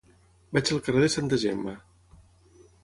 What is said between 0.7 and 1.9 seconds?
al carrer de Santa Gemma.